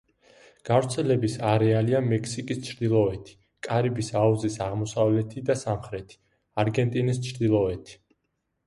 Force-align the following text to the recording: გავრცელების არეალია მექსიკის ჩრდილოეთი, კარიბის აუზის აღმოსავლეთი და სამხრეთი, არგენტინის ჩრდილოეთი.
გავრცელების 0.69 1.35
არეალია 1.49 2.01
მექსიკის 2.13 2.61
ჩრდილოეთი, 2.69 3.37
კარიბის 3.69 4.11
აუზის 4.25 4.59
აღმოსავლეთი 4.71 5.45
და 5.53 5.59
სამხრეთი, 5.67 6.23
არგენტინის 6.67 7.27
ჩრდილოეთი. 7.31 8.01